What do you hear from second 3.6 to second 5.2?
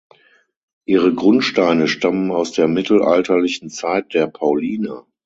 Zeit der Pauliner.